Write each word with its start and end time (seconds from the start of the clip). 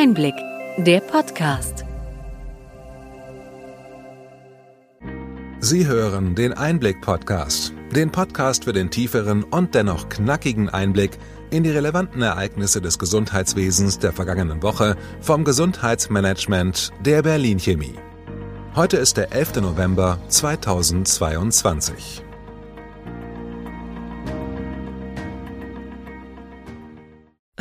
Einblick, 0.00 0.36
der 0.76 1.00
Podcast. 1.00 1.84
Sie 5.58 5.88
hören 5.88 6.36
den 6.36 6.52
Einblick-Podcast, 6.52 7.72
den 7.96 8.12
Podcast 8.12 8.62
für 8.62 8.72
den 8.72 8.92
tieferen 8.92 9.42
und 9.42 9.74
dennoch 9.74 10.08
knackigen 10.08 10.68
Einblick 10.68 11.18
in 11.50 11.64
die 11.64 11.70
relevanten 11.70 12.22
Ereignisse 12.22 12.80
des 12.80 13.00
Gesundheitswesens 13.00 13.98
der 13.98 14.12
vergangenen 14.12 14.62
Woche 14.62 14.96
vom 15.20 15.42
Gesundheitsmanagement 15.42 16.92
der 17.04 17.22
Berlin 17.22 17.58
Chemie. 17.58 17.98
Heute 18.76 18.98
ist 18.98 19.16
der 19.16 19.32
11. 19.32 19.56
November 19.62 20.20
2022. 20.28 22.22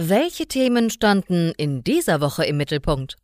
Welche 0.10 0.48
Themen 0.48 0.90
standen 0.90 1.52
in 1.58 1.84
dieser 1.84 2.22
Woche 2.22 2.46
im 2.46 2.56
Mittelpunkt? 2.56 3.18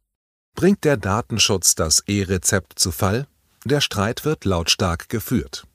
Bringt 0.53 0.83
der 0.83 0.97
Datenschutz 0.97 1.75
das 1.75 2.03
E-Rezept 2.07 2.77
zu 2.77 2.91
Fall? 2.91 3.25
Der 3.63 3.79
Streit 3.79 4.25
wird 4.25 4.43
lautstark 4.43 5.07
geführt. 5.07 5.65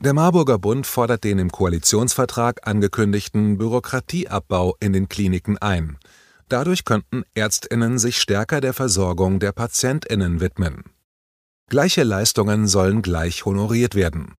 Der 0.00 0.12
Marburger 0.12 0.58
Bund 0.58 0.86
fordert 0.86 1.24
den 1.24 1.38
im 1.38 1.50
Koalitionsvertrag 1.50 2.66
angekündigten 2.68 3.56
Bürokratieabbau 3.56 4.76
in 4.80 4.92
den 4.92 5.08
Kliniken 5.08 5.56
ein. 5.56 5.96
Dadurch 6.46 6.84
könnten 6.84 7.22
Ärztinnen 7.32 7.98
sich 7.98 8.18
stärker 8.18 8.60
der 8.60 8.74
Versorgung 8.74 9.40
der 9.40 9.52
Patientinnen 9.52 10.40
widmen. 10.40 10.84
Gleiche 11.70 12.02
Leistungen 12.02 12.68
sollen 12.68 13.00
gleich 13.00 13.46
honoriert 13.46 13.94
werden. 13.94 14.34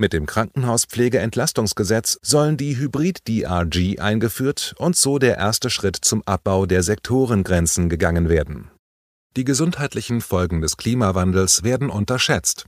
Mit 0.00 0.14
dem 0.14 0.24
Krankenhauspflegeentlastungsgesetz 0.24 2.18
sollen 2.22 2.56
die 2.56 2.78
Hybrid-DRG 2.78 4.00
eingeführt 4.00 4.74
und 4.78 4.96
so 4.96 5.18
der 5.18 5.36
erste 5.36 5.68
Schritt 5.68 5.98
zum 6.00 6.22
Abbau 6.24 6.64
der 6.64 6.82
Sektorengrenzen 6.82 7.90
gegangen 7.90 8.30
werden. 8.30 8.70
Die 9.36 9.44
gesundheitlichen 9.44 10.22
Folgen 10.22 10.62
des 10.62 10.78
Klimawandels 10.78 11.64
werden 11.64 11.90
unterschätzt. 11.90 12.64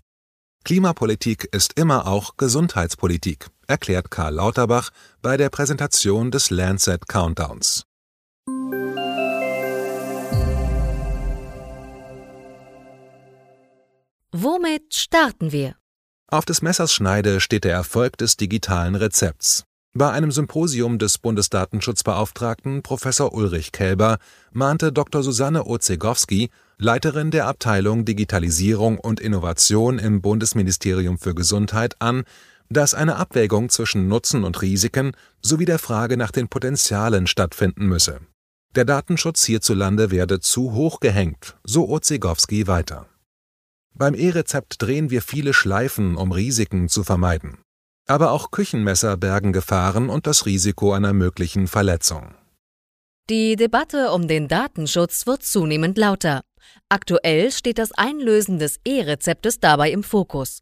Klimapolitik 0.65 1.49
ist 1.53 1.79
immer 1.79 2.07
auch 2.07 2.37
Gesundheitspolitik, 2.37 3.49
erklärt 3.67 4.11
Karl 4.11 4.35
Lauterbach 4.35 4.91
bei 5.23 5.39
der 5.39 5.49
Präsentation 5.49 6.31
des 6.31 6.51
Lancet 6.51 7.09
Countdowns. 7.09 7.85
Womit 14.33 14.95
starten 14.95 15.51
wir? 15.51 15.77
Auf 16.33 16.47
des 16.47 16.63
Messers 16.63 16.95
Schneide 16.95 17.41
steht 17.41 17.65
der 17.65 17.75
Erfolg 17.75 18.17
des 18.17 18.39
digitalen 18.39 18.95
Rezepts. 18.95 19.65
Bei 19.93 20.11
einem 20.13 20.33
Symposium 20.33 20.99
des 20.99 21.19
Bundesdatenschutzbeauftragten 21.19 22.83
Professor 22.83 23.35
Ulrich 23.35 23.71
Kelber 23.71 24.17
mahnte 24.51 24.95
Dr. 24.95 25.23
Susanne 25.23 25.67
Ozegowski, 25.67 26.49
Leiterin 26.79 27.33
der 27.33 27.49
Abteilung 27.49 28.07
Digitalisierung 28.07 28.99
und 28.99 29.21
Innovation 29.21 29.99
im 29.99 30.23
Bundesministerium 30.23 31.19
für 31.19 31.35
Gesundheit, 31.35 31.97
an, 31.99 32.25
dass 32.71 32.95
eine 32.95 33.17
Abwägung 33.17 33.69
zwischen 33.69 34.09
Nutzen 34.09 34.43
und 34.45 34.63
Risiken 34.63 35.13
sowie 35.43 35.67
der 35.67 35.79
Frage 35.79 36.17
nach 36.17 36.31
den 36.31 36.49
Potenzialen 36.49 37.27
stattfinden 37.27 37.85
müsse. 37.85 38.21
Der 38.75 38.87
Datenschutz 38.87 39.45
hierzulande 39.45 40.11
werde 40.11 40.41
zu 40.41 40.73
hoch 40.73 41.01
gehängt, 41.01 41.59
so 41.63 41.91
Ozegowski 41.91 42.67
weiter. 42.67 43.07
Beim 43.95 44.15
E-Rezept 44.15 44.81
drehen 44.81 45.11
wir 45.11 45.23
viele 45.23 45.53
Schleifen, 45.53 46.17
um 46.17 46.33
Risiken 46.33 46.89
zu 46.89 47.05
vermeiden. 47.05 47.59
Aber 48.07 48.33
auch 48.33 48.51
Küchenmesser 48.51 49.17
bergen 49.17 49.53
Gefahren 49.53 50.09
und 50.09 50.27
das 50.27 50.47
Risiko 50.47 50.93
einer 50.93 51.13
möglichen 51.13 51.69
Verletzung. 51.69 52.35
Die 53.31 53.57
Debatte 53.57 54.11
um 54.11 54.27
den 54.27 54.49
Datenschutz 54.49 55.27
wird 55.27 55.45
zunehmend 55.45 55.97
lauter. 55.97 56.43
Aktuell 56.89 57.53
steht 57.53 57.79
das 57.79 57.93
Einlösen 57.93 58.59
des 58.59 58.81
E-Rezeptes 58.85 59.61
dabei 59.61 59.91
im 59.91 60.03
Fokus. 60.03 60.61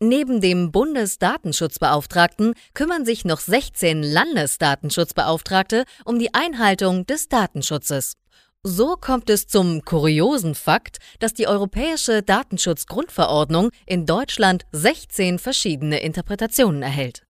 Neben 0.00 0.40
dem 0.40 0.72
Bundesdatenschutzbeauftragten 0.72 2.54
kümmern 2.72 3.04
sich 3.04 3.26
noch 3.26 3.40
16 3.40 4.02
Landesdatenschutzbeauftragte 4.02 5.84
um 6.06 6.18
die 6.18 6.32
Einhaltung 6.32 7.04
des 7.04 7.28
Datenschutzes. 7.28 8.14
So 8.62 8.96
kommt 8.96 9.30
es 9.30 9.46
zum 9.46 9.86
kuriosen 9.86 10.54
Fakt, 10.54 10.98
dass 11.18 11.32
die 11.32 11.46
Europäische 11.46 12.22
Datenschutzgrundverordnung 12.22 13.70
in 13.86 14.04
Deutschland 14.04 14.66
16 14.72 15.38
verschiedene 15.38 16.02
Interpretationen 16.02 16.82
erhält. 16.82 17.24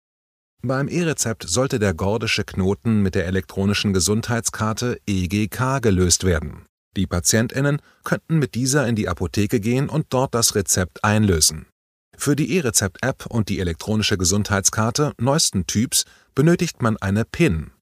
Beim 0.62 0.86
E-Rezept 0.86 1.48
sollte 1.48 1.80
der 1.80 1.94
gordische 1.94 2.44
Knoten 2.44 3.02
mit 3.02 3.16
der 3.16 3.26
elektronischen 3.26 3.92
Gesundheitskarte 3.92 5.00
EGK 5.06 5.82
gelöst 5.82 6.22
werden. 6.22 6.64
Die 6.96 7.08
Patientinnen 7.08 7.82
könnten 8.04 8.38
mit 8.38 8.54
dieser 8.54 8.86
in 8.86 8.94
die 8.94 9.08
Apotheke 9.08 9.58
gehen 9.58 9.88
und 9.88 10.06
dort 10.10 10.32
das 10.32 10.54
Rezept 10.54 11.02
einlösen. 11.02 11.66
Für 12.16 12.36
die 12.36 12.56
E-Rezept-App 12.56 13.26
und 13.26 13.48
die 13.48 13.58
elektronische 13.58 14.16
Gesundheitskarte 14.16 15.12
neuesten 15.20 15.66
Typs 15.66 16.04
benötigt 16.34 16.82
man 16.82 16.96
eine 16.96 17.24
PIN, 17.24 17.72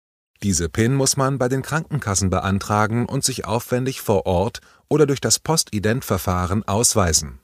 diese 0.45 0.69
PIN 0.69 0.95
muss 0.95 1.17
man 1.17 1.39
bei 1.39 1.49
den 1.49 1.63
Krankenkassen 1.63 2.29
beantragen 2.29 3.07
und 3.07 3.25
sich 3.25 3.47
aufwendig 3.47 4.03
vor 4.03 4.27
Ort 4.27 4.61
oder 4.89 5.07
durch 5.07 5.23
das 5.23 5.39
Postident-Verfahren 5.39 6.63
ausweisen. 6.69 7.39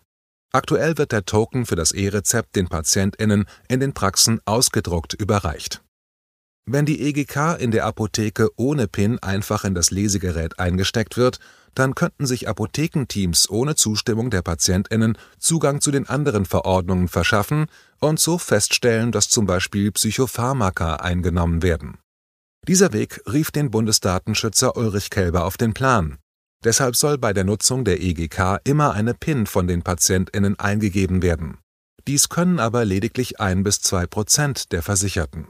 Aktuell 0.53 0.99
wird 0.99 1.11
der 1.11 1.25
Token 1.25 1.65
für 1.65 1.77
das 1.77 1.93
E-Rezept 1.93 2.57
den 2.57 2.69
PatientInnen 2.69 3.47
in 3.69 3.81
den 3.81 3.95
Praxen 3.95 4.41
ausgedruckt 4.45 5.15
überreicht. 5.15 5.83
Wenn 6.67 6.85
die 6.85 7.01
EGK 7.01 7.59
in 7.59 7.71
der 7.71 7.87
Apotheke 7.87 8.51
ohne 8.57 8.87
PIN 8.87 9.19
einfach 9.21 9.65
in 9.65 9.75
das 9.75 9.91
Lesegerät 9.91 10.59
eingesteckt 10.59 11.17
wird, 11.17 11.39
dann 11.75 11.95
könnten 11.95 12.27
sich 12.27 12.49
Apothekenteams 12.49 13.49
ohne 13.49 13.77
Zustimmung 13.77 14.29
der 14.29 14.43
PatientInnen 14.43 15.17
Zugang 15.39 15.81
zu 15.81 15.91
den 15.91 16.07
anderen 16.07 16.45
Verordnungen 16.45 17.09
verschaffen 17.09 17.67
und 17.99 18.21
so 18.21 18.37
feststellen, 18.37 19.11
dass 19.11 19.31
zum 19.31 19.47
Beispiel 19.47 19.91
Psychopharmaka 19.91 20.97
eingenommen 20.97 21.63
werden 21.63 21.97
dieser 22.69 22.93
Weg 22.93 23.21
rief 23.27 23.51
den 23.51 23.71
Bundesdatenschützer 23.71 24.77
Ulrich 24.77 25.11
Kelber 25.11 25.45
auf 25.45 25.57
den 25.57 25.75
Plan. 25.75 26.19
Deshalb 26.63 26.95
soll 26.95 27.17
bei 27.17 27.33
der 27.33 27.45
Nutzung 27.45 27.85
der 27.85 28.03
EGK 28.03 28.61
immer 28.65 28.93
eine 28.93 29.15
PIN 29.15 29.47
von 29.47 29.67
den 29.67 29.83
PatientInnen 29.83 30.59
eingegeben 30.59 31.23
werden. 31.23 31.59
Dies 32.07 32.29
können 32.29 32.61
aber 32.61 32.85
lediglich 32.85 33.41
ein 33.41 33.63
bis 33.63 33.81
zwei 33.81 34.07
Prozent 34.07 34.73
der 34.73 34.83
Versicherten. 34.83 35.47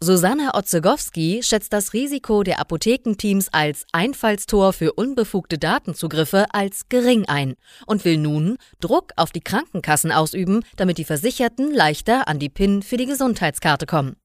Susanne 0.00 0.50
Otzegowski 0.54 1.42
schätzt 1.44 1.72
das 1.72 1.92
Risiko 1.92 2.42
der 2.42 2.58
Apothekenteams 2.58 3.50
als 3.52 3.84
Einfallstor 3.92 4.72
für 4.72 4.94
unbefugte 4.94 5.58
Datenzugriffe 5.58 6.46
als 6.52 6.88
gering 6.88 7.24
ein 7.26 7.54
und 7.86 8.04
will 8.04 8.16
nun 8.16 8.56
Druck 8.80 9.12
auf 9.14 9.30
die 9.30 9.42
Krankenkassen 9.42 10.10
ausüben, 10.10 10.64
damit 10.76 10.98
die 10.98 11.04
Versicherten 11.04 11.72
leichter 11.72 12.26
an 12.26 12.40
die 12.40 12.48
PIN 12.48 12.82
für 12.82 12.96
die 12.96 13.06
Gesundheitskarte 13.06 13.86
kommen. 13.86 14.16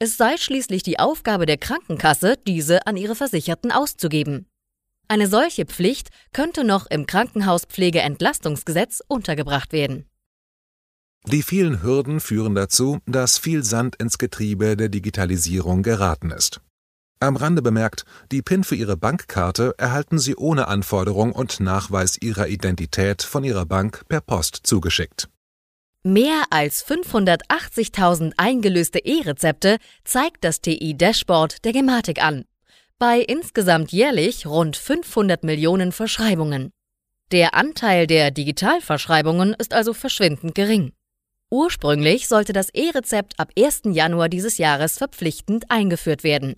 Es 0.00 0.16
sei 0.16 0.36
schließlich 0.36 0.84
die 0.84 1.00
Aufgabe 1.00 1.44
der 1.44 1.56
Krankenkasse, 1.56 2.36
diese 2.46 2.86
an 2.86 2.96
ihre 2.96 3.16
Versicherten 3.16 3.72
auszugeben. 3.72 4.46
Eine 5.08 5.26
solche 5.26 5.66
Pflicht 5.66 6.10
könnte 6.32 6.62
noch 6.62 6.86
im 6.86 7.06
Krankenhauspflegeentlastungsgesetz 7.06 9.02
untergebracht 9.08 9.72
werden. 9.72 10.04
Die 11.26 11.42
vielen 11.42 11.82
Hürden 11.82 12.20
führen 12.20 12.54
dazu, 12.54 13.00
dass 13.06 13.38
viel 13.38 13.64
Sand 13.64 13.96
ins 13.96 14.18
Getriebe 14.18 14.76
der 14.76 14.88
Digitalisierung 14.88 15.82
geraten 15.82 16.30
ist. 16.30 16.60
Am 17.18 17.34
Rande 17.34 17.60
bemerkt, 17.60 18.04
die 18.30 18.42
PIN 18.42 18.62
für 18.62 18.76
Ihre 18.76 18.96
Bankkarte 18.96 19.74
erhalten 19.78 20.20
Sie 20.20 20.36
ohne 20.36 20.68
Anforderung 20.68 21.32
und 21.32 21.58
Nachweis 21.58 22.16
Ihrer 22.20 22.46
Identität 22.46 23.24
von 23.24 23.42
Ihrer 23.42 23.66
Bank 23.66 24.04
per 24.08 24.20
Post 24.20 24.60
zugeschickt. 24.62 25.28
Mehr 26.10 26.44
als 26.48 26.86
580.000 26.86 28.32
eingelöste 28.38 28.98
E-Rezepte 28.98 29.76
zeigt 30.04 30.42
das 30.42 30.62
TI-Dashboard 30.62 31.66
der 31.66 31.74
Gematik 31.74 32.24
an. 32.24 32.46
Bei 32.98 33.20
insgesamt 33.20 33.92
jährlich 33.92 34.46
rund 34.46 34.78
500 34.78 35.44
Millionen 35.44 35.92
Verschreibungen. 35.92 36.70
Der 37.30 37.54
Anteil 37.54 38.06
der 38.06 38.30
Digitalverschreibungen 38.30 39.52
ist 39.58 39.74
also 39.74 39.92
verschwindend 39.92 40.54
gering. 40.54 40.94
Ursprünglich 41.50 42.26
sollte 42.26 42.54
das 42.54 42.70
E-Rezept 42.70 43.38
ab 43.38 43.50
1. 43.58 43.82
Januar 43.92 44.30
dieses 44.30 44.56
Jahres 44.56 44.96
verpflichtend 44.96 45.70
eingeführt 45.70 46.24
werden. 46.24 46.54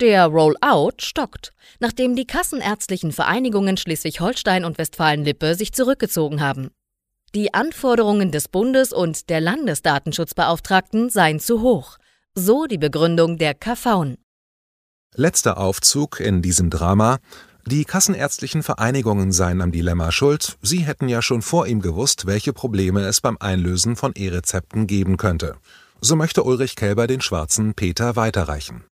Der 0.00 0.26
Rollout 0.26 0.96
stockt, 0.98 1.52
nachdem 1.78 2.16
die 2.16 2.26
kassenärztlichen 2.26 3.12
Vereinigungen 3.12 3.76
Schleswig-Holstein 3.76 4.64
und 4.64 4.78
Westfalen-Lippe 4.78 5.54
sich 5.54 5.72
zurückgezogen 5.72 6.40
haben. 6.40 6.72
Die 7.32 7.54
Anforderungen 7.54 8.32
des 8.32 8.48
Bundes 8.48 8.92
und 8.92 9.30
der 9.30 9.40
Landesdatenschutzbeauftragten 9.40 11.10
seien 11.10 11.38
zu 11.38 11.60
hoch, 11.60 11.96
so 12.34 12.66
die 12.66 12.76
Begründung 12.76 13.38
der 13.38 13.54
KVN. 13.54 14.18
Letzter 15.14 15.58
Aufzug 15.58 16.18
in 16.18 16.42
diesem 16.42 16.70
Drama. 16.70 17.18
Die 17.66 17.84
kassenärztlichen 17.84 18.64
Vereinigungen 18.64 19.30
seien 19.30 19.60
am 19.60 19.70
Dilemma 19.70 20.10
schuld, 20.10 20.58
sie 20.60 20.78
hätten 20.78 21.08
ja 21.08 21.22
schon 21.22 21.40
vor 21.40 21.68
ihm 21.68 21.80
gewusst, 21.80 22.26
welche 22.26 22.52
Probleme 22.52 23.02
es 23.02 23.20
beim 23.20 23.36
Einlösen 23.38 23.94
von 23.94 24.12
E-Rezepten 24.16 24.88
geben 24.88 25.16
könnte. 25.16 25.54
So 26.00 26.16
möchte 26.16 26.42
Ulrich 26.42 26.74
Kelber 26.74 27.06
den 27.06 27.20
schwarzen 27.20 27.74
Peter 27.74 28.16
weiterreichen. 28.16 28.82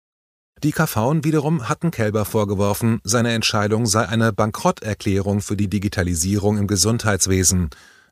Die 0.63 0.71
KV 0.71 1.25
wiederum 1.25 1.69
hatten 1.69 1.91
Kelber 1.91 2.25
vorgeworfen, 2.25 3.01
seine 3.03 3.33
Entscheidung 3.33 3.87
sei 3.87 4.07
eine 4.07 4.33
Bankrotterklärung 4.33 5.41
für 5.41 5.57
die 5.57 5.69
Digitalisierung 5.69 6.57
im 6.57 6.69
Gesundheitswesen. 6.69 7.71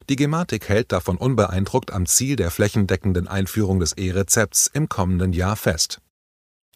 Die 0.08 0.14
Gematik 0.14 0.68
hält 0.68 0.92
davon 0.92 1.16
unbeeindruckt 1.16 1.92
am 1.92 2.06
Ziel 2.06 2.36
der 2.36 2.52
flächendeckenden 2.52 3.26
Einführung 3.26 3.80
des 3.80 3.94
E-Rezepts 3.94 4.70
im 4.72 4.88
kommenden 4.88 5.32
Jahr 5.32 5.56
fest. 5.56 6.00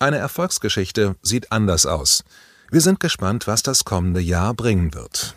Eine 0.00 0.16
Erfolgsgeschichte 0.16 1.14
sieht 1.22 1.52
anders 1.52 1.86
aus. 1.86 2.24
Wir 2.72 2.80
sind 2.80 2.98
gespannt, 2.98 3.46
was 3.46 3.62
das 3.62 3.84
kommende 3.84 4.20
Jahr 4.20 4.54
bringen 4.54 4.94
wird. 4.94 5.36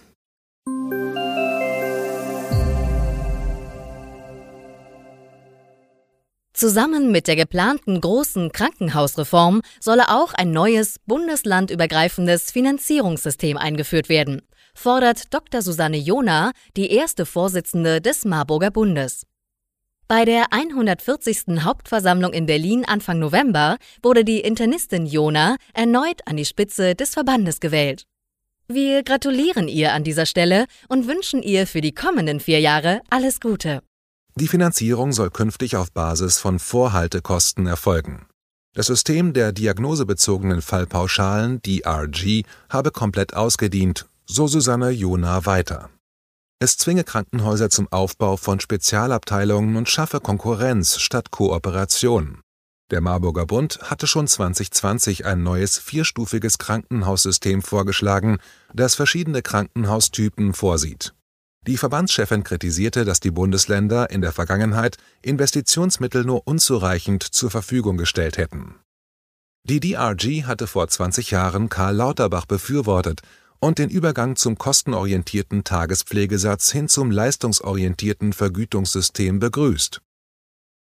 Zusammen 6.53 7.11
mit 7.11 7.27
der 7.27 7.35
geplanten 7.35 7.99
großen 7.99 8.51
Krankenhausreform 8.51 9.61
solle 9.79 10.09
auch 10.09 10.33
ein 10.33 10.51
neues 10.51 10.97
bundeslandübergreifendes 11.05 12.51
Finanzierungssystem 12.51 13.57
eingeführt 13.57 14.07
werden, 14.07 14.43
fordert 14.75 15.33
Dr. 15.33 15.61
Susanne 15.61 15.97
Jona, 15.97 16.51
die 16.75 16.91
erste 16.91 17.25
Vorsitzende 17.25 18.01
des 18.01 18.25
Marburger 18.25 18.71
Bundes. 18.71 19.25
Bei 20.07 20.25
der 20.25 20.51
140. 20.51 21.63
Hauptversammlung 21.63 22.33
in 22.33 22.45
Berlin 22.45 22.85
Anfang 22.85 23.19
November 23.19 23.77
wurde 24.01 24.23
die 24.23 24.41
Internistin 24.41 25.05
Jona 25.05 25.55
erneut 25.73 26.21
an 26.25 26.37
die 26.37 26.45
Spitze 26.45 26.93
des 26.93 27.11
Verbandes 27.13 27.59
gewählt. 27.59 28.05
Wir 28.67 29.03
gratulieren 29.03 29.67
ihr 29.67 29.93
an 29.93 30.03
dieser 30.03 30.25
Stelle 30.25 30.65
und 30.87 31.07
wünschen 31.07 31.41
ihr 31.41 31.67
für 31.67 31.81
die 31.81 31.93
kommenden 31.93 32.39
vier 32.39 32.59
Jahre 32.59 33.01
alles 33.09 33.39
Gute. 33.39 33.81
Die 34.35 34.47
Finanzierung 34.47 35.11
soll 35.11 35.29
künftig 35.29 35.75
auf 35.75 35.91
Basis 35.91 36.39
von 36.39 36.59
Vorhaltekosten 36.59 37.67
erfolgen. 37.67 38.25
Das 38.73 38.87
System 38.87 39.33
der 39.33 39.51
diagnosebezogenen 39.51 40.63
Fallpauschalen 40.63 41.61
DRG 41.61 42.43
habe 42.69 42.89
komplett 42.89 43.35
ausgedient, 43.35 44.07
so 44.33 44.47
Susanne 44.47 44.89
Jona 44.89 45.45
weiter. 45.45 45.91
Es 46.59 46.77
zwinge 46.77 47.03
Krankenhäuser 47.03 47.69
zum 47.69 47.87
Aufbau 47.91 48.35
von 48.35 48.59
Spezialabteilungen 48.59 49.75
und 49.75 49.89
schaffe 49.89 50.19
Konkurrenz 50.19 50.99
statt 50.99 51.29
Kooperation. 51.29 52.41
Der 52.89 53.01
Marburger 53.01 53.45
Bund 53.45 53.79
hatte 53.83 54.07
schon 54.07 54.27
2020 54.27 55.25
ein 55.25 55.43
neues 55.43 55.77
vierstufiges 55.77 56.57
Krankenhaussystem 56.57 57.61
vorgeschlagen, 57.61 58.39
das 58.73 58.95
verschiedene 58.95 59.43
Krankenhaustypen 59.43 60.53
vorsieht 60.53 61.13
die 61.65 61.77
Verbandschefin 61.77 62.43
kritisierte, 62.43 63.05
dass 63.05 63.21
die 63.21 63.31
Bundesländer 63.31 64.09
in 64.09 64.21
der 64.21 64.33
Vergangenheit 64.33 64.97
Investitionsmittel 65.21 66.25
nur 66.25 66.45
unzureichend 66.45 67.23
zur 67.23 67.51
Verfügung 67.51 67.95
gestellt 67.95 68.37
hätten. 68.37 68.75
Die 69.65 69.79
DRG 69.79 70.43
hatte 70.43 70.67
vor 70.67 70.89
20 70.89 71.31
Jahren 71.31 71.69
Karl 71.69 71.95
Lauterbach 71.95 72.45
befürwortet 72.45 73.21
und 73.63 73.79
den 73.79 73.89
Übergang 73.89 74.35
zum 74.35 74.57
kostenorientierten 74.57 75.63
Tagespflegesatz 75.63 76.71
hin 76.71 76.87
zum 76.87 77.11
leistungsorientierten 77.11 78.33
Vergütungssystem 78.33 79.39
begrüßt. 79.39 80.01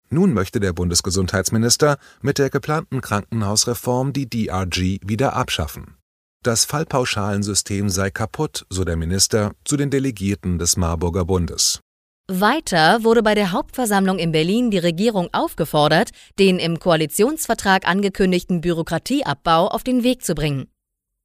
Nun 0.09 0.33
möchte 0.33 0.59
der 0.59 0.73
Bundesgesundheitsminister 0.73 1.97
mit 2.21 2.37
der 2.37 2.49
geplanten 2.49 3.01
Krankenhausreform 3.01 4.13
die 4.13 4.29
DRG 4.29 4.99
wieder 5.05 5.35
abschaffen 5.35 5.95
das 6.43 6.65
Fallpauschalensystem 6.65 7.89
sei 7.89 8.09
kaputt, 8.09 8.65
so 8.69 8.83
der 8.83 8.97
Minister 8.97 9.51
zu 9.63 9.77
den 9.77 9.91
Delegierten 9.91 10.57
des 10.57 10.75
Marburger 10.75 11.23
Bundes. 11.23 11.79
Weiter 12.27 13.03
wurde 13.03 13.21
bei 13.21 13.35
der 13.35 13.51
Hauptversammlung 13.51 14.17
in 14.17 14.31
Berlin 14.31 14.71
die 14.71 14.79
Regierung 14.79 15.29
aufgefordert, 15.33 16.09
den 16.39 16.57
im 16.57 16.79
Koalitionsvertrag 16.79 17.87
angekündigten 17.87 18.61
Bürokratieabbau 18.61 19.67
auf 19.67 19.83
den 19.83 20.03
Weg 20.03 20.23
zu 20.23 20.33
bringen. 20.33 20.67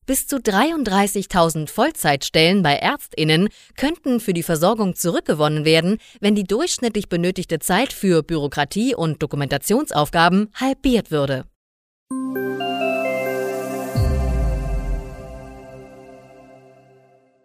Bis 0.07 0.29
zu 0.29 0.37
33.000 0.37 1.69
Vollzeitstellen 1.69 2.63
bei 2.63 2.77
Ärztinnen 2.77 3.49
könnten 3.77 4.21
für 4.21 4.33
die 4.33 4.45
Versorgung 4.45 4.95
zurückgewonnen 4.95 5.65
werden, 5.65 5.99
wenn 6.21 6.37
die 6.37 6.45
durchschnittlich 6.45 7.09
benötigte 7.09 7.59
Zeit 7.59 7.93
für 7.93 8.23
Bürokratie 8.23 8.95
und 8.95 9.21
Dokumentationsaufgaben 9.21 10.53
halbiert 10.55 11.11
würde. 11.11 11.45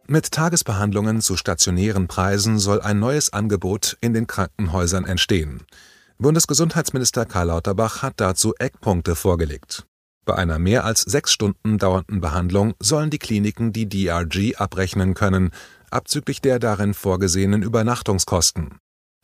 Mit 0.08 0.32
Tagesbehandlungen 0.32 1.22
zu 1.22 1.38
stationären 1.38 2.08
Preisen 2.08 2.60
soll 2.60 2.82
ein 2.82 3.00
neues 3.00 3.34
Angebot 3.34 3.98
in 4.02 4.14
den 4.14 4.28
Krankenhäusern 4.28 5.06
entstehen. 5.06 5.66
Bundesgesundheitsminister 6.20 7.26
Karl 7.26 7.48
Lauterbach 7.48 8.04
hat 8.04 8.16
dazu 8.18 8.54
Eckpunkte 8.60 9.16
vorgelegt. 9.16 9.88
Bei 10.32 10.38
einer 10.38 10.60
mehr 10.60 10.86
als 10.86 11.02
sechs 11.02 11.34
Stunden 11.34 11.78
dauernden 11.78 12.22
Behandlung 12.22 12.74
sollen 12.80 13.10
die 13.10 13.20
Kliniken 13.20 13.74
die 13.74 13.90
DRG 13.90 14.56
abrechnen 14.56 15.14
können, 15.14 15.52
abzüglich 15.90 16.40
der 16.40 16.58
darin 16.58 16.94
vorgesehenen 16.94 17.64
Übernachtungskosten. 17.64 18.78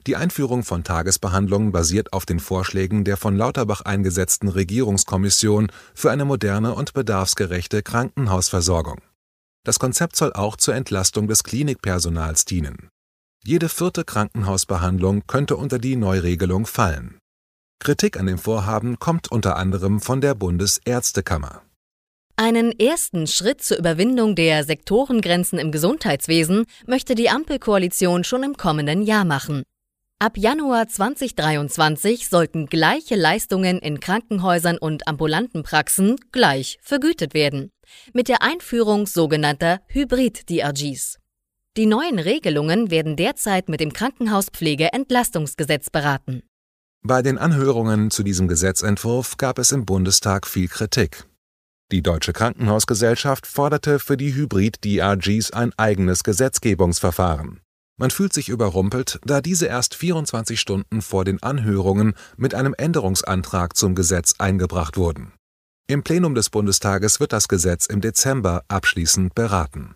Die 0.05 0.17
Einführung 0.17 0.65
von 0.65 0.83
Tagesbehandlungen 0.83 1.71
basiert 1.71 2.11
auf 2.11 2.25
den 2.25 2.41
Vorschlägen 2.41 3.05
der 3.05 3.15
von 3.15 3.37
Lauterbach 3.37 3.79
eingesetzten 3.81 4.49
Regierungskommission 4.49 5.71
für 5.95 6.11
eine 6.11 6.25
moderne 6.25 6.75
und 6.75 6.93
bedarfsgerechte 6.93 7.83
Krankenhausversorgung 7.83 8.99
das 9.67 9.79
Konzept 9.79 10.15
soll 10.15 10.31
auch 10.31 10.55
zur 10.55 10.75
Entlastung 10.75 11.27
des 11.27 11.43
Klinikpersonals 11.43 12.45
dienen. 12.45 12.87
Jede 13.43 13.67
vierte 13.67 14.05
Krankenhausbehandlung 14.05 15.23
könnte 15.27 15.57
unter 15.57 15.77
die 15.77 15.97
Neuregelung 15.97 16.65
fallen. 16.65 17.17
Kritik 17.79 18.19
an 18.19 18.25
dem 18.25 18.37
Vorhaben 18.37 18.99
kommt 18.99 19.31
unter 19.31 19.55
anderem 19.57 20.01
von 20.01 20.21
der 20.21 20.35
Bundesärztekammer. 20.35 21.61
Einen 22.35 22.71
ersten 22.77 23.25
Schritt 23.25 23.63
zur 23.63 23.77
Überwindung 23.77 24.35
der 24.35 24.63
Sektorengrenzen 24.63 25.57
im 25.57 25.71
Gesundheitswesen 25.71 26.65
möchte 26.85 27.15
die 27.15 27.29
Ampelkoalition 27.29 28.23
schon 28.23 28.43
im 28.43 28.57
kommenden 28.57 29.01
Jahr 29.01 29.25
machen. 29.25 29.63
Ab 30.19 30.37
Januar 30.37 30.87
2023 30.87 32.27
sollten 32.27 32.65
gleiche 32.65 33.15
Leistungen 33.15 33.79
in 33.79 33.99
Krankenhäusern 33.99 34.77
und 34.77 35.07
ambulanten 35.07 35.63
Praxen 35.63 36.15
gleich 36.31 36.77
vergütet 36.81 37.33
werden 37.33 37.69
mit 38.13 38.27
der 38.27 38.41
Einführung 38.41 39.05
sogenannter 39.07 39.79
Hybrid-DRGs. 39.87 41.17
Die 41.77 41.85
neuen 41.85 42.19
Regelungen 42.19 42.89
werden 42.91 43.15
derzeit 43.15 43.69
mit 43.69 43.79
dem 43.79 43.93
Krankenhauspflegeentlastungsgesetz 43.93 45.89
beraten. 45.91 46.41
Bei 47.07 47.21
den 47.21 47.37
Anhörungen 47.37 48.11
zu 48.11 48.21
diesem 48.21 48.49
Gesetzentwurf 48.49 49.37
gab 49.37 49.59
es 49.59 49.71
im 49.71 49.85
Bundestag 49.85 50.45
viel 50.45 50.67
Kritik. 50.67 51.25
Die 51.89 52.01
Deutsche 52.01 52.33
Krankenhausgesellschaft 52.33 53.47
forderte 53.47 53.99
für 53.99 54.17
die 54.17 54.35
Hybrid-DRGs 54.35 55.51
ein 55.51 55.71
eigenes 55.77 56.25
Gesetzgebungsverfahren. 56.25 57.61
Man 57.97 58.11
fühlt 58.11 58.33
sich 58.33 58.49
überrumpelt, 58.49 59.21
da 59.23 59.39
diese 59.39 59.67
erst 59.67 59.95
24 59.95 60.59
Stunden 60.59 61.01
vor 61.01 61.23
den 61.23 61.41
Anhörungen 61.41 62.13
mit 62.35 62.53
einem 62.53 62.75
Änderungsantrag 62.77 63.77
zum 63.77 63.95
Gesetz 63.95 64.35
eingebracht 64.39 64.97
wurden. 64.97 65.31
Im 65.87 66.03
Plenum 66.03 66.35
des 66.35 66.49
Bundestages 66.49 67.21
wird 67.21 67.31
das 67.31 67.47
Gesetz 67.47 67.85
im 67.85 68.01
Dezember 68.01 68.65
abschließend 68.67 69.33
beraten. 69.33 69.95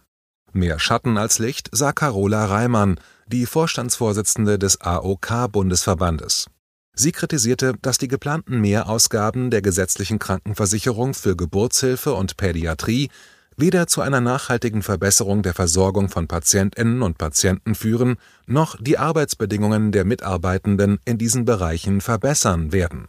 Mehr 0.54 0.80
Schatten 0.80 1.18
als 1.18 1.40
Licht 1.40 1.68
sah 1.74 1.92
Carola 1.92 2.46
Reimann, 2.46 3.02
die 3.28 3.46
Vorstandsvorsitzende 3.46 4.58
des 4.58 4.80
AOK-Bundesverbandes. 4.80 6.48
Sie 6.94 7.12
kritisierte, 7.12 7.74
dass 7.82 7.98
die 7.98 8.08
geplanten 8.08 8.60
Mehrausgaben 8.60 9.50
der 9.50 9.62
gesetzlichen 9.62 10.20
Krankenversicherung 10.20 11.14
für 11.14 11.36
Geburtshilfe 11.36 12.14
und 12.14 12.38
Pädiatrie 12.38 13.10
weder 13.58 13.88
zu 13.88 14.02
einer 14.02 14.22
nachhaltigen 14.22 14.82
Verbesserung 14.82 15.44
der 15.44 15.54
Versorgung 15.54 16.10
von 16.10 16.28
Patientinnen 16.28 17.02
und 17.02 17.18
Patienten 17.18 17.76
führen, 17.76 18.16
noch 18.48 18.76
die 18.80 18.98
Arbeitsbedingungen 18.98 19.92
der 19.92 20.06
Mitarbeitenden 20.06 21.00
in 21.06 21.18
diesen 21.18 21.46
Bereichen 21.46 22.02
verbessern 22.02 22.72
werden 22.72 23.08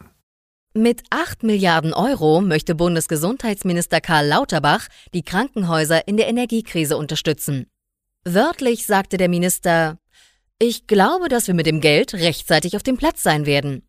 mit 0.75 1.03
8 1.11 1.43
Milliarden 1.43 1.93
Euro 1.93 2.41
möchte 2.41 2.73
Bundesgesundheitsminister 2.73 4.01
Karl 4.01 4.25
Lauterbach 4.27 4.87
die 5.13 5.21
Krankenhäuser 5.21 6.07
in 6.07 6.17
der 6.17 6.27
Energiekrise 6.27 6.97
unterstützen. 6.97 7.67
Wörtlich 8.25 8.87
sagte 8.87 9.17
der 9.17 9.29
Minister, 9.29 9.99
ich 10.63 10.87
glaube, 10.87 11.27
dass 11.27 11.47
wir 11.47 11.53
mit 11.53 11.65
dem 11.65 11.81
Geld 11.81 12.13
rechtzeitig 12.13 12.77
auf 12.77 12.83
dem 12.83 12.95
Platz 12.95 13.21
sein 13.21 13.45
werden. 13.45 13.85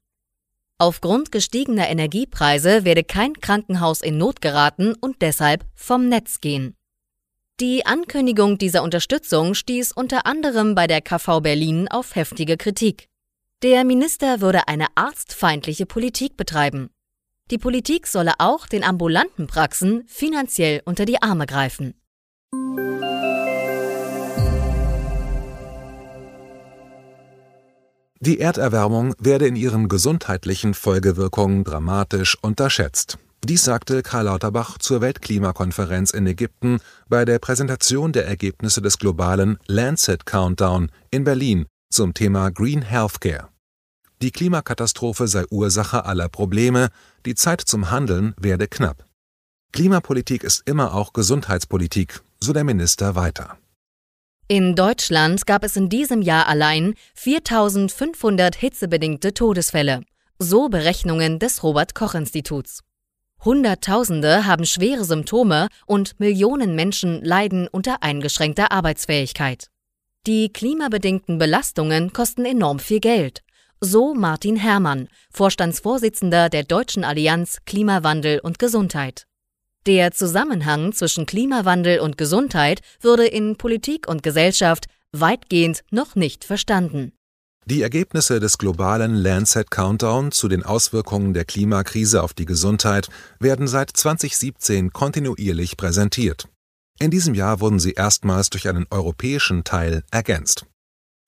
Aufgrund 0.76 1.30
gestiegener 1.30 1.88
Energiepreise 1.88 2.84
werde 2.84 3.04
kein 3.04 3.34
Krankenhaus 3.34 4.00
in 4.00 4.18
Not 4.18 4.40
geraten 4.40 4.94
und 5.00 5.22
deshalb 5.22 5.64
vom 5.76 6.08
Netz 6.08 6.40
gehen. 6.40 6.74
Die 7.60 7.86
Ankündigung 7.86 8.58
dieser 8.58 8.82
Unterstützung 8.82 9.54
stieß 9.54 9.92
unter 9.92 10.26
anderem 10.26 10.74
bei 10.74 10.88
der 10.88 11.00
KV 11.00 11.40
Berlin 11.42 11.86
auf 11.86 12.16
heftige 12.16 12.56
Kritik. 12.56 13.06
Der 13.62 13.84
Minister 13.84 14.40
würde 14.40 14.66
eine 14.66 14.88
arztfeindliche 14.96 15.86
Politik 15.86 16.36
betreiben. 16.36 16.90
Die 17.52 17.58
Politik 17.58 18.08
solle 18.08 18.32
auch 18.38 18.66
den 18.66 18.82
ambulanten 18.82 19.46
Praxen 19.46 20.02
finanziell 20.08 20.82
unter 20.84 21.04
die 21.04 21.22
Arme 21.22 21.46
greifen. 21.46 21.94
Die 28.24 28.40
Erderwärmung 28.40 29.14
werde 29.18 29.46
in 29.46 29.54
ihren 29.54 29.86
gesundheitlichen 29.86 30.72
Folgewirkungen 30.72 31.62
dramatisch 31.62 32.38
unterschätzt. 32.40 33.18
Dies 33.44 33.64
sagte 33.64 34.02
Karl 34.02 34.24
Lauterbach 34.24 34.78
zur 34.78 35.02
Weltklimakonferenz 35.02 36.10
in 36.10 36.26
Ägypten 36.26 36.78
bei 37.06 37.26
der 37.26 37.38
Präsentation 37.38 38.12
der 38.12 38.26
Ergebnisse 38.26 38.80
des 38.80 38.98
globalen 38.98 39.58
Lancet 39.66 40.24
Countdown 40.24 40.90
in 41.10 41.24
Berlin 41.24 41.66
zum 41.90 42.14
Thema 42.14 42.50
Green 42.50 42.80
Healthcare. 42.80 43.50
Die 44.22 44.30
Klimakatastrophe 44.30 45.28
sei 45.28 45.44
Ursache 45.50 46.06
aller 46.06 46.30
Probleme, 46.30 46.88
die 47.26 47.34
Zeit 47.34 47.60
zum 47.60 47.90
Handeln 47.90 48.32
werde 48.40 48.68
knapp. 48.68 49.04
Klimapolitik 49.74 50.44
ist 50.44 50.62
immer 50.64 50.94
auch 50.94 51.12
Gesundheitspolitik, 51.12 52.22
so 52.40 52.54
der 52.54 52.64
Minister 52.64 53.16
weiter. 53.16 53.58
In 54.46 54.74
Deutschland 54.74 55.46
gab 55.46 55.64
es 55.64 55.74
in 55.74 55.88
diesem 55.88 56.20
Jahr 56.20 56.46
allein 56.48 56.94
4500 57.14 58.54
hitzebedingte 58.54 59.32
Todesfälle, 59.32 60.02
so 60.38 60.68
Berechnungen 60.68 61.38
des 61.38 61.62
Robert 61.62 61.94
Koch 61.94 62.14
Instituts. 62.14 62.80
Hunderttausende 63.42 64.44
haben 64.44 64.66
schwere 64.66 65.04
Symptome 65.04 65.68
und 65.86 66.20
Millionen 66.20 66.74
Menschen 66.74 67.24
leiden 67.24 67.68
unter 67.68 68.02
eingeschränkter 68.02 68.70
Arbeitsfähigkeit. 68.70 69.68
Die 70.26 70.52
klimabedingten 70.52 71.38
Belastungen 71.38 72.12
kosten 72.12 72.44
enorm 72.44 72.80
viel 72.80 73.00
Geld. 73.00 73.40
So 73.80 74.12
Martin 74.12 74.56
Herrmann, 74.56 75.08
Vorstandsvorsitzender 75.30 76.50
der 76.50 76.64
Deutschen 76.64 77.02
Allianz 77.04 77.60
Klimawandel 77.64 78.40
und 78.40 78.58
Gesundheit. 78.58 79.26
Der 79.86 80.12
Zusammenhang 80.12 80.94
zwischen 80.94 81.26
Klimawandel 81.26 82.00
und 82.00 82.16
Gesundheit 82.16 82.80
würde 83.00 83.26
in 83.26 83.56
Politik 83.56 84.08
und 84.08 84.22
Gesellschaft 84.22 84.86
weitgehend 85.12 85.82
noch 85.90 86.14
nicht 86.14 86.44
verstanden. 86.44 87.12
Die 87.66 87.82
Ergebnisse 87.82 88.40
des 88.40 88.56
globalen 88.56 89.14
Lancet 89.14 89.70
Countdown 89.70 90.32
zu 90.32 90.48
den 90.48 90.62
Auswirkungen 90.62 91.34
der 91.34 91.44
Klimakrise 91.44 92.22
auf 92.22 92.32
die 92.32 92.46
Gesundheit 92.46 93.08
werden 93.40 93.68
seit 93.68 93.90
2017 93.94 94.92
kontinuierlich 94.92 95.76
präsentiert. 95.76 96.48
In 96.98 97.10
diesem 97.10 97.34
Jahr 97.34 97.60
wurden 97.60 97.80
sie 97.80 97.92
erstmals 97.92 98.48
durch 98.50 98.68
einen 98.68 98.86
europäischen 98.90 99.64
Teil 99.64 100.02
ergänzt. 100.10 100.66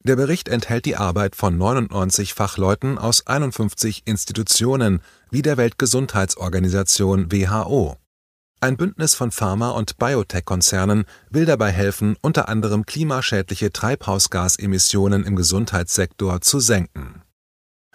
Der 0.02 0.16
Bericht 0.16 0.48
enthält 0.48 0.84
die 0.84 0.96
Arbeit 0.96 1.36
von 1.36 1.58
99 1.58 2.32
Fachleuten 2.32 2.96
aus 2.96 3.26
51 3.26 4.02
Institutionen 4.06 5.02
wie 5.30 5.42
der 5.42 5.56
Weltgesundheitsorganisation 5.56 7.32
WHO. 7.32 7.96
Ein 8.60 8.78
Bündnis 8.78 9.14
von 9.14 9.30
Pharma- 9.30 9.72
und 9.72 9.98
Biotech-Konzernen 9.98 11.04
will 11.28 11.44
dabei 11.44 11.70
helfen, 11.70 12.16
unter 12.22 12.48
anderem 12.48 12.86
klimaschädliche 12.86 13.70
Treibhausgasemissionen 13.70 15.25
im 15.25 15.36
Gesundheitssektor 15.36 16.40
zu 16.40 16.58
senken. 16.58 17.22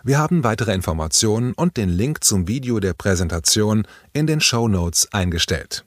Wir 0.03 0.19
haben 0.19 0.43
weitere 0.43 0.73
Informationen 0.73 1.53
und 1.53 1.77
den 1.77 1.89
Link 1.89 2.23
zum 2.23 2.47
Video 2.47 2.79
der 2.79 2.93
Präsentation 2.93 3.87
in 4.13 4.27
den 4.27 4.39
Show 4.39 4.67
Notes 4.67 5.07
eingestellt. 5.11 5.83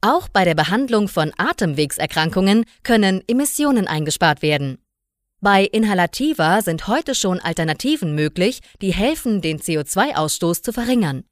Auch 0.00 0.28
bei 0.28 0.44
der 0.44 0.54
Behandlung 0.54 1.08
von 1.08 1.32
Atemwegserkrankungen 1.36 2.66
können 2.82 3.22
Emissionen 3.26 3.88
eingespart 3.88 4.42
werden. 4.42 4.78
Bei 5.40 5.64
Inhalativa 5.64 6.62
sind 6.62 6.86
heute 6.86 7.14
schon 7.14 7.40
Alternativen 7.40 8.14
möglich, 8.14 8.60
die 8.80 8.92
helfen, 8.92 9.40
den 9.40 9.58
CO2-Ausstoß 9.58 10.62
zu 10.62 10.72
verringern. 10.72 11.24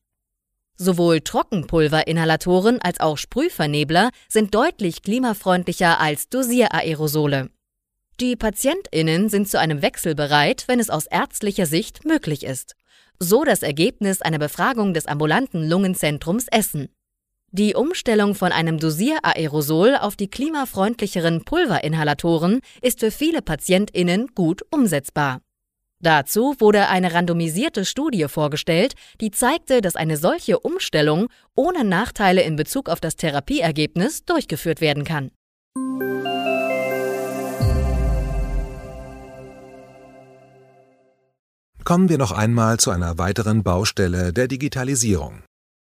Sowohl 0.77 1.21
Trockenpulverinhalatoren 1.21 2.81
als 2.81 3.01
auch 3.01 3.19
Sprühvernebler 3.19 4.11
sind 4.29 4.55
deutlich 4.55 5.03
klimafreundlicher 5.03 6.01
als 6.01 6.29
Dosieraerosole. 6.29 7.51
Die 8.21 8.37
PatientInnen 8.37 9.29
sind 9.29 9.49
zu 9.49 9.59
einem 9.59 9.83
Wechsel 9.83 10.15
bereit, 10.15 10.65
wenn 10.67 10.81
es 10.81 10.91
aus 10.91 11.07
ärztlicher 11.07 11.67
Sicht 11.67 12.05
möglich 12.05 12.45
ist. 12.45 12.75
So 13.19 13.45
das 13.45 13.63
Ergebnis 13.63 14.23
einer 14.23 14.39
Befragung 14.39 14.95
des 14.95 15.07
ambulanten 15.07 15.69
Lungenzentrums 15.69 16.47
Essen. 16.51 16.89
Die 17.51 17.75
Umstellung 17.75 18.35
von 18.35 18.51
einem 18.51 18.79
Dosieraerosol 18.79 19.97
auf 19.97 20.17
die 20.17 20.31
klimafreundlicheren 20.31 21.45
Pulverinhalatoren 21.45 22.61
ist 22.81 23.01
für 23.01 23.11
viele 23.11 23.43
PatientInnen 23.43 24.29
gut 24.35 24.63
umsetzbar. 24.71 25.43
Dazu 26.03 26.57
wurde 26.59 26.89
eine 26.89 27.15
randomisierte 27.15 27.85
Studie 27.85 28.27
vorgestellt, 28.29 28.95
die 29.21 29.31
zeigte, 29.31 29.81
dass 29.81 29.95
eine 29.95 30.17
solche 30.17 30.59
Umstellung 30.59 31.29
ohne 31.55 31.85
Nachteile 31.85 32.43
in 32.43 32.57
Bezug 32.57 32.89
auf 32.89 33.01
das 33.01 33.15
Therapieergebnis 33.15 34.25
durchgeführt 34.25 34.81
werden 34.81 35.05
kann. 35.05 35.31
Kommen 41.85 42.09
wir 42.09 42.19
noch 42.19 42.33
einmal 42.33 42.79
zu 42.79 42.91
einer 42.91 43.19
weiteren 43.19 43.63
Baustelle 43.63 44.33
der 44.33 44.49
Digitalisierung. 44.49 45.45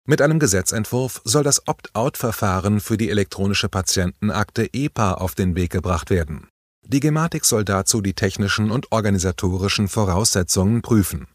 Mit 0.06 0.20
einem 0.20 0.38
Gesetzentwurf 0.38 1.22
soll 1.24 1.44
das 1.44 1.66
Opt-out-Verfahren 1.68 2.80
für 2.80 2.96
die 2.96 3.08
elektronische 3.08 3.68
Patientenakte 3.68 4.68
EPA 4.72 5.14
auf 5.14 5.34
den 5.34 5.54
Weg 5.54 5.70
gebracht 5.70 6.10
werden. 6.10 6.48
Die 6.86 7.00
Gematik 7.00 7.44
soll 7.44 7.64
dazu 7.64 8.00
die 8.00 8.14
technischen 8.14 8.70
und 8.70 8.92
organisatorischen 8.92 9.88
Voraussetzungen 9.88 10.82
prüfen. 10.82 11.28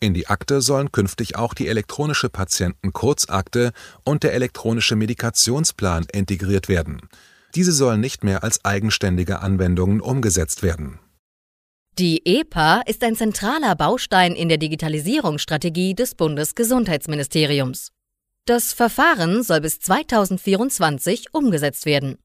In 0.00 0.12
die 0.12 0.26
Akte 0.26 0.60
sollen 0.60 0.92
künftig 0.92 1.36
auch 1.36 1.54
die 1.54 1.68
elektronische 1.68 2.28
Patientenkurzakte 2.28 3.72
und 4.04 4.22
der 4.22 4.34
elektronische 4.34 4.96
Medikationsplan 4.96 6.06
integriert 6.12 6.68
werden. 6.68 7.08
Diese 7.54 7.72
sollen 7.72 8.00
nicht 8.00 8.24
mehr 8.24 8.42
als 8.42 8.64
eigenständige 8.64 9.40
Anwendungen 9.40 10.00
umgesetzt 10.00 10.62
werden. 10.62 10.98
Die 11.98 12.26
EPA 12.26 12.80
ist 12.86 13.04
ein 13.04 13.14
zentraler 13.14 13.76
Baustein 13.76 14.34
in 14.34 14.48
der 14.48 14.58
Digitalisierungsstrategie 14.58 15.94
des 15.94 16.16
Bundesgesundheitsministeriums. 16.16 17.92
Das 18.46 18.72
Verfahren 18.72 19.44
soll 19.44 19.60
bis 19.60 19.78
2024 19.78 21.32
umgesetzt 21.32 21.86
werden. 21.86 22.18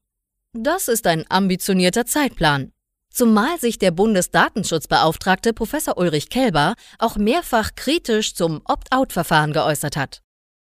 Das 0.52 0.88
ist 0.88 1.06
ein 1.06 1.24
ambitionierter 1.28 2.06
Zeitplan. 2.06 2.72
Zumal 3.08 3.60
sich 3.60 3.78
der 3.78 3.92
Bundesdatenschutzbeauftragte 3.92 5.52
Professor 5.52 5.96
Ulrich 5.96 6.28
Kelber 6.28 6.74
auch 6.98 7.16
mehrfach 7.16 7.76
kritisch 7.76 8.34
zum 8.34 8.60
Opt-out-Verfahren 8.64 9.52
geäußert 9.52 9.96
hat. 9.96 10.22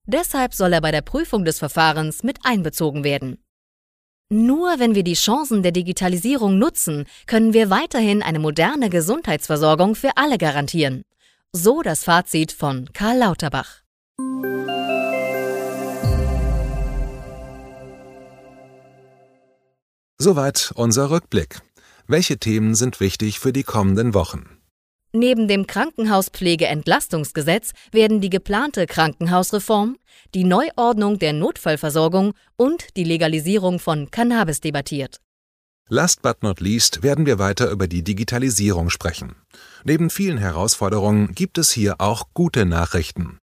Deshalb 0.07 0.55
soll 0.55 0.73
er 0.73 0.81
bei 0.81 0.91
der 0.91 1.03
Prüfung 1.03 1.45
des 1.45 1.61
Verfahrens 1.61 2.25
mit 2.25 2.39
einbezogen 2.43 3.05
werden. 3.05 3.39
Nur 4.31 4.81
wenn 4.81 4.97
wir 4.97 5.05
die 5.05 5.15
Chancen 5.15 5.63
der 5.63 5.73
Digitalisierung 5.73 6.59
nutzen, 6.59 7.07
können 7.27 7.53
wir 7.53 7.71
weiterhin 7.71 8.23
eine 8.23 8.41
moderne 8.41 8.91
Gesundheitsversorgung 8.91 9.95
für 9.95 10.17
alle 10.17 10.39
garantieren. 10.39 11.03
So 11.53 11.83
das 11.83 12.03
Fazit 12.03 12.51
von 12.51 12.93
Karl 12.93 13.19
Lauterbach. 13.19 13.83
Soweit 20.21 20.73
unser 20.75 21.11
Rückblick. 21.11 21.61
Welche 22.09 22.39
Themen 22.39 22.75
sind 22.75 22.99
wichtig 22.99 23.39
für 23.39 23.53
die 23.53 23.63
kommenden 23.63 24.15
Wochen? 24.15 24.59
Neben 25.13 25.47
dem 25.47 25.69
Krankenhauspflegeentlastungsgesetz 25.69 27.71
werden 27.93 28.21
die 28.21 28.29
geplante 28.29 28.87
Krankenhausreform, 28.87 29.97
die 30.35 30.43
Neuordnung 30.43 31.21
der 31.21 31.35
Notfallversorgung 31.35 32.35
und 32.57 32.97
die 32.97 33.05
Legalisierung 33.05 33.79
von 33.79 34.11
Cannabis 34.11 34.61
debattiert. 34.61 35.21
Last 35.89 36.21
but 36.21 36.43
not 36.43 36.59
least 36.59 37.05
werden 37.05 37.25
wir 37.25 37.39
weiter 37.39 37.71
über 37.71 37.87
die 37.87 38.03
Digitalisierung 38.03 38.91
sprechen. 38.91 39.37
Neben 39.85 40.11
vielen 40.11 40.39
Herausforderungen 40.39 41.33
gibt 41.37 41.59
es 41.59 41.71
hier 41.71 42.01
auch 42.01 42.25
gute 42.35 42.67
Nachrichten. 42.67 43.39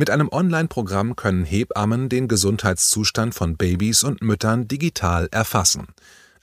Mit 0.00 0.08
einem 0.08 0.30
Online-Programm 0.32 1.14
können 1.14 1.44
Hebammen 1.44 2.08
den 2.08 2.26
Gesundheitszustand 2.26 3.34
von 3.34 3.58
Babys 3.58 4.02
und 4.02 4.22
Müttern 4.22 4.66
digital 4.66 5.28
erfassen. 5.30 5.88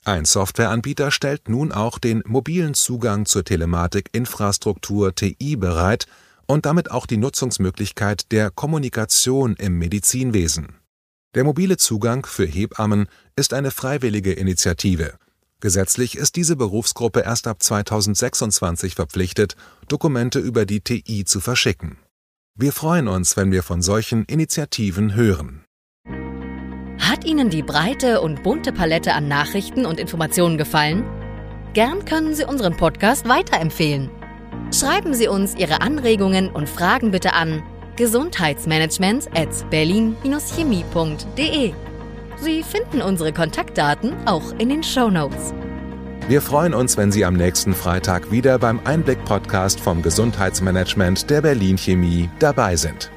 Ein 0.06 0.26
Softwareanbieter 0.26 1.10
stellt 1.10 1.50
nun 1.50 1.72
auch 1.72 1.98
den 1.98 2.22
mobilen 2.28 2.76
Zugang 2.76 3.26
zur 3.26 3.44
Telematikinfrastruktur 3.44 5.16
TI 5.16 5.56
bereit 5.56 6.06
und 6.46 6.68
damit 6.68 6.92
auch 6.92 7.08
die 7.08 7.18
Nutzungsmöglichkeit 7.18 8.32
der 8.32 8.52
Kommunikation 8.52 9.56
im 9.56 9.80
Medizinwesen. 9.80 10.76
Der 11.34 11.44
mobile 11.44 11.78
Zugang 11.78 12.28
für 12.28 12.46
Hebammen 12.46 13.08
ist 13.36 13.56
eine 13.56 13.72
freiwillige 13.72 14.34
Initiative. 14.34 15.16
Gesetzlich 15.62 16.16
ist 16.16 16.36
diese 16.36 16.58
Berufsgruppe 16.58 17.22
erst 17.22 17.48
ab 17.48 17.64
2026 17.64 18.94
verpflichtet, 18.94 19.56
Dokumente 19.88 20.38
über 20.38 20.68
die 20.68 20.82
TI 20.82 21.26
zu 21.26 21.40
verschicken. 21.40 21.98
Wir 22.60 22.72
freuen 22.72 23.08
uns, 23.08 23.38
wenn 23.38 23.52
wir 23.52 23.62
von 23.62 23.84
solchen 23.84 24.26
Initiativen 24.26 25.14
hören. 25.14 25.64
Hat 27.00 27.24
Ihnen 27.24 27.52
die 27.52 27.62
breite 27.62 28.20
und 28.20 28.42
bunte 28.42 28.74
Palette 28.74 29.14
an 29.14 29.28
Nachrichten 29.28 29.86
und 29.86 30.00
Informationen 30.00 30.58
gefallen? 30.58 31.04
Gern 31.74 32.04
können 32.06 32.34
Sie 32.34 32.46
unseren 32.46 32.76
Podcast 32.76 33.30
weiterempfehlen. 33.30 34.10
Schreiben 34.74 35.14
Sie 35.14 35.28
uns 35.28 35.54
Ihre 35.54 35.82
Anregungen 35.82 36.50
und 36.50 36.68
Fragen 36.68 37.12
bitte 37.12 37.34
an 37.34 37.62
gesundheitsmanagement 37.96 39.28
at 39.38 39.70
berlin-chemie.de. 39.70 41.74
Sie 42.38 42.64
finden 42.64 43.04
unsere 43.04 43.34
Kontaktdaten 43.34 44.16
auch 44.26 44.52
in 44.58 44.70
den 44.70 44.82
Show 44.82 45.12
Notes. 45.12 45.54
Wir 46.28 46.42
freuen 46.42 46.74
uns, 46.74 46.98
wenn 46.98 47.10
Sie 47.10 47.24
am 47.24 47.36
nächsten 47.36 47.74
Freitag 47.74 48.32
wieder 48.32 48.60
beim 48.60 48.82
Einblick-Podcast 48.84 49.80
vom 49.80 50.02
Gesundheitsmanagement 50.02 51.30
der 51.30 51.42
Berlin 51.42 51.78
Chemie 51.78 52.30
dabei 52.40 52.76
sind. 52.76 53.12